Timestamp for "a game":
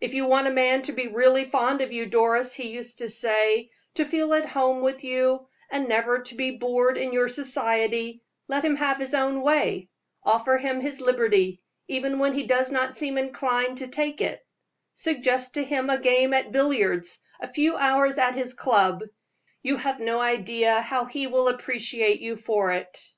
15.90-16.32